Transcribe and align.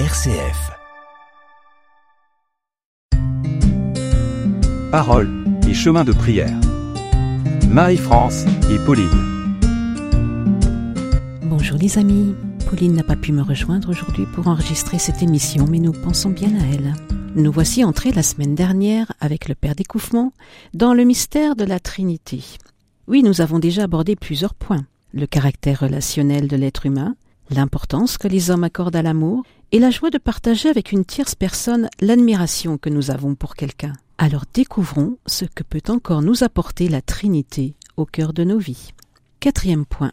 RCF. 0.00 0.72
Parole 4.90 5.30
et 5.68 5.72
chemin 5.72 6.02
de 6.02 6.10
prière. 6.10 6.58
Marie-France 7.68 8.44
et 8.72 8.84
Pauline. 8.84 9.06
Bonjour 11.42 11.78
les 11.78 11.96
amis. 11.96 12.34
Pauline 12.68 12.94
n'a 12.94 13.04
pas 13.04 13.14
pu 13.14 13.30
me 13.30 13.42
rejoindre 13.42 13.90
aujourd'hui 13.90 14.26
pour 14.34 14.48
enregistrer 14.48 14.98
cette 14.98 15.22
émission, 15.22 15.66
mais 15.70 15.78
nous 15.78 15.92
pensons 15.92 16.30
bien 16.30 16.50
à 16.56 16.74
elle. 16.74 16.94
Nous 17.36 17.52
voici 17.52 17.84
entrés 17.84 18.10
la 18.10 18.24
semaine 18.24 18.56
dernière 18.56 19.12
avec 19.20 19.48
le 19.48 19.54
Père 19.54 19.76
Découffement 19.76 20.32
dans 20.74 20.92
le 20.92 21.04
mystère 21.04 21.54
de 21.54 21.64
la 21.64 21.78
Trinité. 21.78 22.42
Oui, 23.06 23.22
nous 23.22 23.40
avons 23.40 23.60
déjà 23.60 23.84
abordé 23.84 24.16
plusieurs 24.16 24.54
points. 24.54 24.86
Le 25.12 25.28
caractère 25.28 25.78
relationnel 25.80 26.48
de 26.48 26.56
l'être 26.56 26.84
humain, 26.84 27.14
l'importance 27.50 28.18
que 28.18 28.26
les 28.26 28.50
hommes 28.50 28.64
accordent 28.64 28.96
à 28.96 29.02
l'amour 29.02 29.44
et 29.74 29.80
la 29.80 29.90
joie 29.90 30.10
de 30.10 30.18
partager 30.18 30.68
avec 30.68 30.92
une 30.92 31.04
tierce 31.04 31.34
personne 31.34 31.88
l'admiration 32.00 32.78
que 32.78 32.88
nous 32.88 33.10
avons 33.10 33.34
pour 33.34 33.56
quelqu'un. 33.56 33.92
Alors 34.18 34.44
découvrons 34.54 35.18
ce 35.26 35.46
que 35.46 35.64
peut 35.64 35.82
encore 35.88 36.22
nous 36.22 36.44
apporter 36.44 36.86
la 36.86 37.02
Trinité 37.02 37.74
au 37.96 38.06
cœur 38.06 38.32
de 38.32 38.44
nos 38.44 38.58
vies. 38.58 38.90
Quatrième 39.40 39.84
point. 39.84 40.12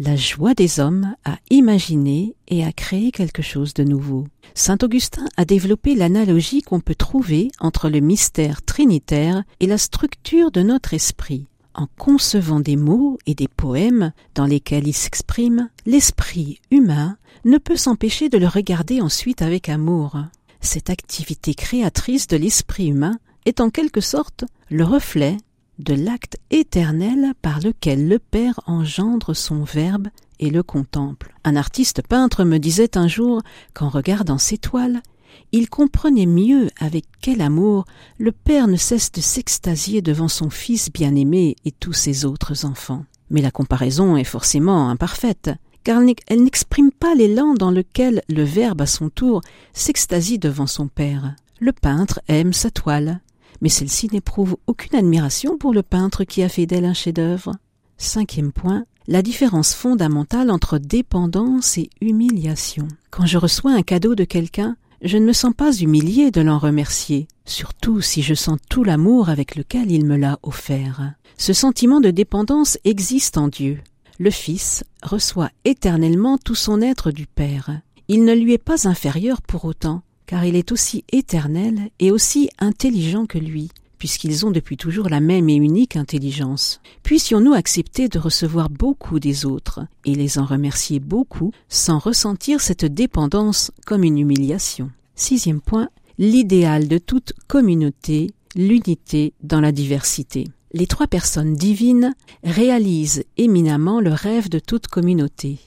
La 0.00 0.16
joie 0.16 0.54
des 0.54 0.80
hommes 0.80 1.14
à 1.24 1.36
imaginer 1.48 2.34
et 2.48 2.64
à 2.64 2.72
créer 2.72 3.12
quelque 3.12 3.40
chose 3.40 3.72
de 3.72 3.84
nouveau. 3.84 4.26
Saint 4.54 4.78
Augustin 4.82 5.26
a 5.36 5.44
développé 5.44 5.94
l'analogie 5.94 6.62
qu'on 6.62 6.80
peut 6.80 6.96
trouver 6.96 7.52
entre 7.60 7.88
le 7.88 8.00
mystère 8.00 8.62
trinitaire 8.62 9.44
et 9.60 9.68
la 9.68 9.78
structure 9.78 10.50
de 10.50 10.62
notre 10.62 10.92
esprit. 10.92 11.46
En 11.74 11.86
concevant 11.98 12.60
des 12.60 12.76
mots 12.76 13.18
et 13.26 13.34
des 13.34 13.48
poèmes 13.48 14.12
dans 14.34 14.44
lesquels 14.44 14.86
il 14.86 14.92
s'exprime, 14.92 15.70
l'esprit 15.86 16.60
humain 16.70 17.16
ne 17.44 17.58
peut 17.58 17.76
s'empêcher 17.76 18.28
de 18.28 18.38
le 18.38 18.46
regarder 18.46 19.00
ensuite 19.00 19.42
avec 19.42 19.68
amour. 19.68 20.18
Cette 20.60 20.90
activité 20.90 21.54
créatrice 21.54 22.26
de 22.26 22.36
l'esprit 22.36 22.88
humain 22.88 23.18
est 23.46 23.60
en 23.60 23.70
quelque 23.70 24.00
sorte 24.00 24.44
le 24.70 24.84
reflet 24.84 25.38
de 25.78 25.94
l'acte 25.94 26.36
éternel 26.50 27.32
par 27.40 27.60
lequel 27.60 28.06
le 28.06 28.18
Père 28.18 28.60
engendre 28.66 29.34
son 29.34 29.64
Verbe 29.64 30.08
et 30.38 30.50
le 30.50 30.62
contemple. 30.62 31.34
Un 31.44 31.56
artiste 31.56 32.02
peintre 32.06 32.44
me 32.44 32.58
disait 32.58 32.96
un 32.96 33.08
jour 33.08 33.42
qu'en 33.74 33.88
regardant 33.88 34.38
ses 34.38 34.58
toiles, 34.58 35.02
il 35.52 35.68
comprenait 35.68 36.26
mieux 36.26 36.70
avec 36.78 37.04
quel 37.20 37.40
amour 37.40 37.84
le 38.18 38.32
Père 38.32 38.68
ne 38.68 38.76
cesse 38.76 39.12
de 39.12 39.20
s'extasier 39.20 40.02
devant 40.02 40.28
son 40.28 40.50
Fils 40.50 40.90
bien-aimé 40.90 41.56
et 41.64 41.72
tous 41.72 41.92
ses 41.92 42.24
autres 42.24 42.64
enfants. 42.64 43.04
Mais 43.30 43.42
la 43.42 43.50
comparaison 43.50 44.16
est 44.16 44.24
forcément 44.24 44.88
imparfaite 44.88 45.50
car 45.84 46.00
elle 46.28 46.44
n'exprime 46.44 46.92
pas 46.92 47.14
l'élan 47.14 47.54
dans 47.54 47.70
lequel 47.70 48.22
le 48.28 48.42
Verbe 48.42 48.82
à 48.82 48.86
son 48.86 49.10
tour 49.10 49.42
s'extasie 49.72 50.38
devant 50.38 50.66
son 50.66 50.88
Père. 50.88 51.34
Le 51.60 51.72
peintre 51.72 52.20
aime 52.28 52.52
sa 52.52 52.70
toile, 52.70 53.20
mais 53.60 53.68
celle-ci 53.68 54.08
n'éprouve 54.12 54.56
aucune 54.66 54.96
admiration 54.96 55.58
pour 55.58 55.72
le 55.72 55.82
peintre 55.82 56.24
qui 56.24 56.42
a 56.42 56.48
fait 56.48 56.66
d'elle 56.66 56.84
un 56.84 56.94
chef-d'œuvre. 56.94 57.52
Cinquième 57.96 58.52
point, 58.52 58.84
la 59.08 59.22
différence 59.22 59.74
fondamentale 59.74 60.50
entre 60.50 60.78
dépendance 60.78 61.78
et 61.78 61.90
humiliation. 62.00 62.88
Quand 63.10 63.26
je 63.26 63.38
reçois 63.38 63.72
un 63.72 63.82
cadeau 63.82 64.14
de 64.14 64.24
quelqu'un, 64.24 64.76
je 65.02 65.18
ne 65.18 65.26
me 65.26 65.32
sens 65.32 65.52
pas 65.54 65.72
humilié 65.72 66.30
de 66.30 66.40
l'en 66.40 66.58
remercier, 66.58 67.28
surtout 67.44 68.00
si 68.00 68.22
je 68.22 68.34
sens 68.34 68.58
tout 68.70 68.84
l'amour 68.84 69.28
avec 69.28 69.56
lequel 69.56 69.90
il 69.90 70.04
me 70.06 70.16
l'a 70.16 70.38
offert. 70.42 71.12
Ce 71.36 71.52
sentiment 71.52 72.00
de 72.00 72.10
dépendance 72.10 72.78
existe 72.84 73.36
en 73.36 73.48
Dieu 73.48 73.78
le 74.22 74.30
Fils 74.30 74.84
reçoit 75.02 75.50
éternellement 75.64 76.38
tout 76.38 76.54
son 76.54 76.80
être 76.80 77.10
du 77.10 77.26
Père. 77.26 77.80
Il 78.06 78.24
ne 78.24 78.32
lui 78.32 78.52
est 78.52 78.58
pas 78.58 78.86
inférieur 78.86 79.42
pour 79.42 79.64
autant, 79.64 80.02
car 80.26 80.44
il 80.44 80.54
est 80.54 80.70
aussi 80.70 81.04
éternel 81.10 81.90
et 81.98 82.12
aussi 82.12 82.48
intelligent 82.58 83.26
que 83.26 83.38
lui, 83.38 83.70
puisqu'ils 84.02 84.44
ont 84.44 84.50
depuis 84.50 84.76
toujours 84.76 85.08
la 85.08 85.20
même 85.20 85.48
et 85.48 85.54
unique 85.54 85.94
intelligence. 85.94 86.80
Puissions-nous 87.04 87.52
accepter 87.52 88.08
de 88.08 88.18
recevoir 88.18 88.68
beaucoup 88.68 89.20
des 89.20 89.46
autres, 89.46 89.86
et 90.04 90.16
les 90.16 90.40
en 90.40 90.44
remercier 90.44 90.98
beaucoup, 90.98 91.52
sans 91.68 92.00
ressentir 92.00 92.60
cette 92.60 92.84
dépendance 92.84 93.70
comme 93.86 94.02
une 94.02 94.18
humiliation? 94.18 94.90
Sixième 95.14 95.60
point, 95.60 95.88
l'idéal 96.18 96.88
de 96.88 96.98
toute 96.98 97.32
communauté, 97.46 98.32
l'unité 98.56 99.34
dans 99.44 99.60
la 99.60 99.70
diversité 99.70 100.48
les 100.74 100.86
trois 100.86 101.06
personnes 101.06 101.54
divines 101.54 102.14
réalisent 102.42 103.24
éminemment 103.36 104.00
le 104.00 104.10
rêve 104.10 104.48
de 104.48 104.58
toute 104.58 104.86
communauté, 104.86 105.58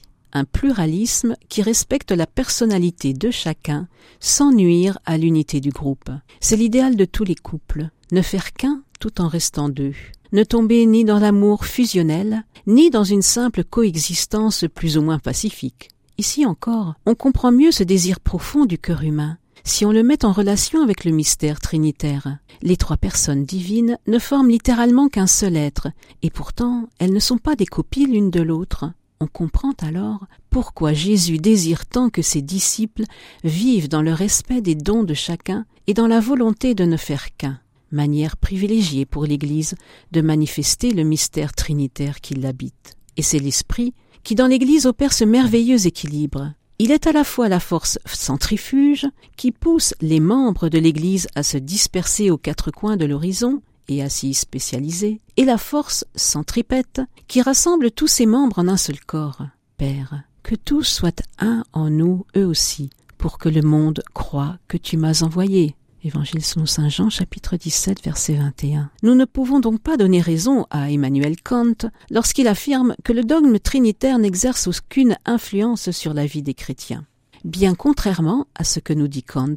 pluralisme 0.44 1.36
qui 1.48 1.62
respecte 1.62 2.12
la 2.12 2.26
personnalité 2.26 3.12
de 3.12 3.30
chacun 3.30 3.88
sans 4.20 4.52
nuire 4.52 4.98
à 5.04 5.18
l'unité 5.18 5.60
du 5.60 5.70
groupe. 5.70 6.10
C'est 6.40 6.56
l'idéal 6.56 6.96
de 6.96 7.04
tous 7.04 7.24
les 7.24 7.34
couples, 7.34 7.88
ne 8.12 8.22
faire 8.22 8.52
qu'un 8.52 8.82
tout 9.00 9.20
en 9.20 9.28
restant 9.28 9.68
deux, 9.68 9.94
ne 10.32 10.44
tomber 10.44 10.84
ni 10.86 11.04
dans 11.04 11.18
l'amour 11.18 11.66
fusionnel, 11.66 12.44
ni 12.66 12.90
dans 12.90 13.04
une 13.04 13.22
simple 13.22 13.64
coexistence 13.64 14.64
plus 14.74 14.96
ou 14.96 15.02
moins 15.02 15.18
pacifique. 15.18 15.90
Ici 16.18 16.46
encore, 16.46 16.94
on 17.04 17.14
comprend 17.14 17.52
mieux 17.52 17.72
ce 17.72 17.82
désir 17.82 18.20
profond 18.20 18.64
du 18.64 18.78
cœur 18.78 19.02
humain, 19.02 19.38
si 19.64 19.84
on 19.84 19.92
le 19.92 20.02
met 20.02 20.24
en 20.24 20.32
relation 20.32 20.82
avec 20.82 21.04
le 21.04 21.10
mystère 21.10 21.60
trinitaire. 21.60 22.38
Les 22.62 22.76
trois 22.76 22.96
personnes 22.96 23.44
divines 23.44 23.98
ne 24.06 24.18
forment 24.18 24.48
littéralement 24.48 25.08
qu'un 25.08 25.26
seul 25.26 25.56
être, 25.56 25.88
et 26.22 26.30
pourtant 26.30 26.88
elles 26.98 27.12
ne 27.12 27.20
sont 27.20 27.38
pas 27.38 27.56
des 27.56 27.66
copies 27.66 28.06
l'une 28.06 28.30
de 28.30 28.40
l'autre. 28.40 28.86
On 29.20 29.26
comprend 29.26 29.72
alors 29.80 30.26
pourquoi 30.50 30.92
Jésus 30.92 31.38
désire 31.38 31.86
tant 31.86 32.10
que 32.10 32.22
ses 32.22 32.42
disciples 32.42 33.04
vivent 33.44 33.88
dans 33.88 34.02
le 34.02 34.12
respect 34.12 34.60
des 34.60 34.74
dons 34.74 35.04
de 35.04 35.14
chacun 35.14 35.64
et 35.86 35.94
dans 35.94 36.06
la 36.06 36.20
volonté 36.20 36.74
de 36.74 36.84
ne 36.84 36.98
faire 36.98 37.34
qu'un, 37.36 37.58
manière 37.90 38.36
privilégiée 38.36 39.06
pour 39.06 39.24
l'Église 39.24 39.74
de 40.12 40.20
manifester 40.20 40.92
le 40.92 41.02
mystère 41.02 41.54
trinitaire 41.54 42.20
qui 42.20 42.34
l'habite. 42.34 42.96
Et 43.16 43.22
c'est 43.22 43.38
l'Esprit 43.38 43.94
qui 44.22 44.34
dans 44.34 44.48
l'Église 44.48 44.86
opère 44.86 45.12
ce 45.12 45.24
merveilleux 45.24 45.86
équilibre. 45.86 46.52
Il 46.78 46.90
est 46.90 47.06
à 47.06 47.12
la 47.12 47.24
fois 47.24 47.48
la 47.48 47.60
force 47.60 47.98
centrifuge 48.04 49.06
qui 49.36 49.50
pousse 49.50 49.94
les 50.02 50.20
membres 50.20 50.68
de 50.68 50.78
l'Église 50.78 51.26
à 51.34 51.42
se 51.42 51.56
disperser 51.56 52.30
aux 52.30 52.36
quatre 52.36 52.70
coins 52.70 52.98
de 52.98 53.06
l'horizon 53.06 53.62
et 53.88 54.02
à 54.02 54.08
s'y 54.08 54.34
spécialiser, 54.34 55.20
et 55.36 55.44
la 55.44 55.58
force 55.58 56.04
centripète 56.14 57.00
qui 57.28 57.42
rassemble 57.42 57.90
tous 57.90 58.08
ses 58.08 58.26
membres 58.26 58.58
en 58.58 58.68
un 58.68 58.76
seul 58.76 59.00
corps. 59.00 59.42
Père, 59.76 60.22
que 60.42 60.54
tous 60.54 60.84
soient 60.84 61.22
un 61.38 61.64
en 61.72 61.90
nous, 61.90 62.24
eux 62.36 62.46
aussi, 62.46 62.90
pour 63.18 63.38
que 63.38 63.48
le 63.48 63.62
monde 63.62 64.02
croie 64.14 64.58
que 64.68 64.76
tu 64.76 64.96
m'as 64.96 65.22
envoyé. 65.22 65.76
Évangile 66.04 66.44
selon 66.44 66.66
Saint 66.66 66.88
Jean 66.88 67.10
chapitre 67.10 67.56
17 67.56 68.04
verset 68.04 68.34
21. 68.34 68.90
Nous 69.02 69.16
ne 69.16 69.24
pouvons 69.24 69.58
donc 69.58 69.80
pas 69.80 69.96
donner 69.96 70.20
raison 70.20 70.64
à 70.70 70.90
Emmanuel 70.92 71.34
Kant 71.42 71.90
lorsqu'il 72.10 72.46
affirme 72.46 72.94
que 73.02 73.12
le 73.12 73.24
dogme 73.24 73.58
trinitaire 73.58 74.20
n'exerce 74.20 74.68
aucune 74.68 75.16
influence 75.24 75.90
sur 75.90 76.14
la 76.14 76.24
vie 76.24 76.42
des 76.42 76.54
chrétiens. 76.54 77.04
Bien 77.46 77.76
contrairement 77.76 78.48
à 78.56 78.64
ce 78.64 78.80
que 78.80 78.92
nous 78.92 79.06
dit 79.06 79.22
Kant, 79.22 79.54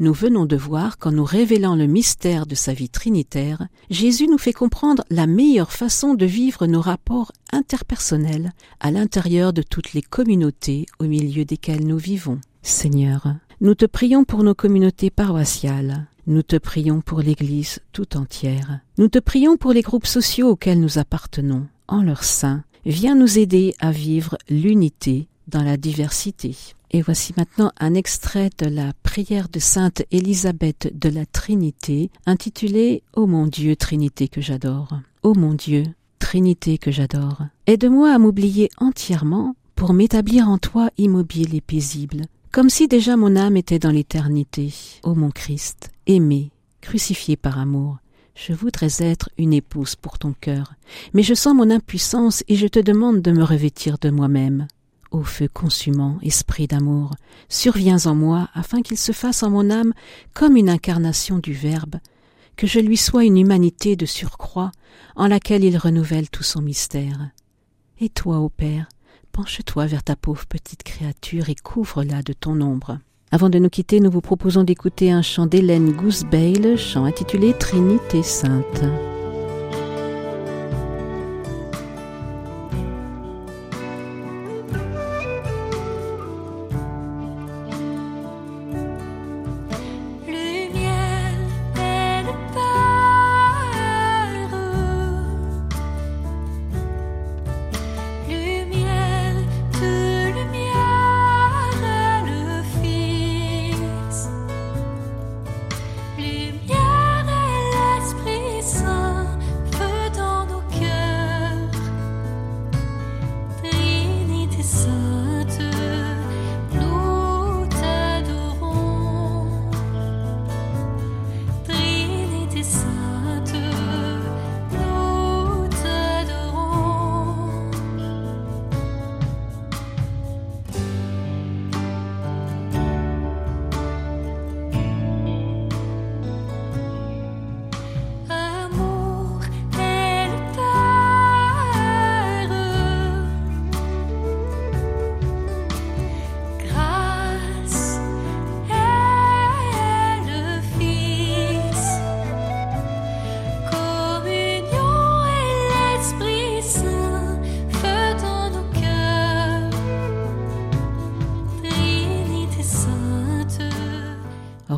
nous 0.00 0.12
venons 0.12 0.44
de 0.44 0.56
voir 0.56 0.98
qu'en 0.98 1.12
nous 1.12 1.22
révélant 1.22 1.76
le 1.76 1.86
mystère 1.86 2.46
de 2.46 2.56
sa 2.56 2.72
vie 2.72 2.88
trinitaire, 2.88 3.68
Jésus 3.90 4.26
nous 4.26 4.38
fait 4.38 4.52
comprendre 4.52 5.04
la 5.08 5.28
meilleure 5.28 5.70
façon 5.70 6.14
de 6.14 6.26
vivre 6.26 6.66
nos 6.66 6.80
rapports 6.80 7.30
interpersonnels 7.52 8.50
à 8.80 8.90
l'intérieur 8.90 9.52
de 9.52 9.62
toutes 9.62 9.92
les 9.92 10.02
communautés 10.02 10.86
au 10.98 11.04
milieu 11.04 11.44
desquelles 11.44 11.86
nous 11.86 11.96
vivons. 11.96 12.40
Seigneur, 12.62 13.36
nous 13.60 13.76
te 13.76 13.86
prions 13.86 14.24
pour 14.24 14.42
nos 14.42 14.56
communautés 14.56 15.10
paroissiales. 15.10 16.08
Nous 16.26 16.42
te 16.42 16.56
prions 16.56 17.02
pour 17.02 17.20
l'Église 17.20 17.78
tout 17.92 18.16
entière. 18.16 18.80
Nous 18.98 19.06
te 19.06 19.20
prions 19.20 19.56
pour 19.56 19.72
les 19.72 19.82
groupes 19.82 20.06
sociaux 20.06 20.48
auxquels 20.48 20.80
nous 20.80 20.98
appartenons. 20.98 21.68
En 21.86 22.02
leur 22.02 22.24
sein, 22.24 22.64
viens 22.84 23.14
nous 23.14 23.38
aider 23.38 23.76
à 23.78 23.92
vivre 23.92 24.36
l'unité 24.50 25.28
dans 25.46 25.62
la 25.62 25.76
diversité. 25.76 26.56
Et 26.90 27.02
voici 27.02 27.34
maintenant 27.36 27.70
un 27.78 27.94
extrait 27.94 28.50
de 28.58 28.66
la 28.66 28.92
prière 29.02 29.48
de 29.48 29.58
Sainte 29.58 30.02
Élisabeth 30.10 30.90
de 30.98 31.10
la 31.10 31.26
Trinité, 31.26 32.10
intitulée 32.24 33.02
Ô 33.14 33.26
mon 33.26 33.46
Dieu, 33.46 33.76
Trinité 33.76 34.28
que 34.28 34.40
j'adore. 34.40 34.98
Ô 35.22 35.34
mon 35.34 35.52
Dieu, 35.52 35.84
Trinité 36.18 36.78
que 36.78 36.90
j'adore. 36.90 37.42
Aide-moi 37.66 38.12
à 38.12 38.18
m'oublier 38.18 38.70
entièrement 38.78 39.54
pour 39.74 39.92
m'établir 39.92 40.48
en 40.48 40.56
toi 40.56 40.90
immobile 40.96 41.54
et 41.54 41.60
paisible, 41.60 42.22
comme 42.52 42.70
si 42.70 42.88
déjà 42.88 43.16
mon 43.16 43.36
âme 43.36 43.56
était 43.56 43.78
dans 43.78 43.90
l'éternité. 43.90 44.72
Ô 45.02 45.14
mon 45.14 45.30
Christ, 45.30 45.90
aimé, 46.06 46.50
crucifié 46.80 47.36
par 47.36 47.58
amour, 47.58 47.98
je 48.34 48.52
voudrais 48.54 49.02
être 49.02 49.28
une 49.36 49.52
épouse 49.52 49.94
pour 49.94 50.18
ton 50.18 50.32
cœur, 50.40 50.74
mais 51.12 51.22
je 51.22 51.34
sens 51.34 51.54
mon 51.54 51.70
impuissance 51.70 52.44
et 52.48 52.56
je 52.56 52.66
te 52.66 52.78
demande 52.78 53.20
de 53.20 53.32
me 53.32 53.42
revêtir 53.42 53.98
de 53.98 54.10
moi-même. 54.10 54.68
Ô 55.10 55.22
feu 55.22 55.48
consumant, 55.48 56.18
esprit 56.22 56.66
d'amour, 56.66 57.12
surviens 57.48 58.04
en 58.06 58.14
moi 58.14 58.50
afin 58.52 58.82
qu'il 58.82 58.98
se 58.98 59.12
fasse 59.12 59.42
en 59.42 59.50
mon 59.50 59.70
âme 59.70 59.94
comme 60.34 60.56
une 60.56 60.68
incarnation 60.68 61.38
du 61.38 61.54
Verbe, 61.54 61.96
que 62.56 62.66
je 62.66 62.78
lui 62.78 62.98
sois 62.98 63.24
une 63.24 63.38
humanité 63.38 63.96
de 63.96 64.04
surcroît 64.04 64.70
en 65.16 65.26
laquelle 65.26 65.64
il 65.64 65.78
renouvelle 65.78 66.28
tout 66.28 66.42
son 66.42 66.60
mystère. 66.60 67.30
Et 68.00 68.10
toi, 68.10 68.40
ô 68.40 68.50
Père, 68.50 68.88
penche-toi 69.32 69.86
vers 69.86 70.02
ta 70.02 70.14
pauvre 70.14 70.46
petite 70.46 70.82
créature 70.82 71.48
et 71.48 71.54
couvre-la 71.54 72.22
de 72.22 72.34
ton 72.34 72.60
ombre. 72.60 72.98
Avant 73.30 73.48
de 73.48 73.58
nous 73.58 73.70
quitter, 73.70 74.00
nous 74.00 74.10
vous 74.10 74.20
proposons 74.20 74.64
d'écouter 74.64 75.10
un 75.10 75.22
chant 75.22 75.46
d'Hélène 75.46 75.92
Goosebale, 75.92 76.76
chant 76.76 77.04
intitulé 77.04 77.54
Trinité 77.54 78.22
Sainte. 78.22 78.84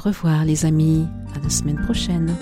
Revoir 0.00 0.44
les 0.44 0.64
amis, 0.64 1.06
à 1.37 1.38
la 1.41 1.50
semaine 1.50 1.81
prochaine. 1.85 2.35